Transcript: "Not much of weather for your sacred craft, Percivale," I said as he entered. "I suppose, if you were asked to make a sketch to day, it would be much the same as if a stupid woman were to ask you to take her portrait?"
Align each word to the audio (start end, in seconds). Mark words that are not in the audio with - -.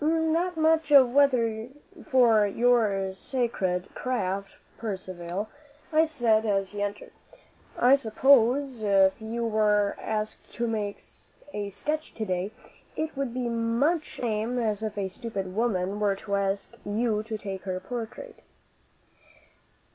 "Not 0.03 0.57
much 0.57 0.89
of 0.91 1.11
weather 1.13 1.67
for 2.09 2.47
your 2.47 3.13
sacred 3.13 3.93
craft, 3.93 4.53
Percivale," 4.79 5.47
I 5.93 6.05
said 6.05 6.43
as 6.43 6.71
he 6.71 6.81
entered. 6.81 7.11
"I 7.77 7.93
suppose, 7.93 8.81
if 8.81 9.21
you 9.21 9.45
were 9.45 9.95
asked 10.01 10.51
to 10.55 10.65
make 10.65 10.99
a 11.53 11.69
sketch 11.69 12.15
to 12.15 12.25
day, 12.25 12.51
it 12.95 13.15
would 13.15 13.31
be 13.31 13.47
much 13.47 14.15
the 14.15 14.23
same 14.23 14.57
as 14.57 14.81
if 14.81 14.97
a 14.97 15.07
stupid 15.07 15.53
woman 15.55 15.99
were 15.99 16.15
to 16.15 16.35
ask 16.35 16.71
you 16.83 17.21
to 17.21 17.37
take 17.37 17.61
her 17.65 17.79
portrait?" 17.79 18.39